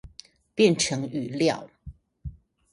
[0.55, 1.69] 變成語料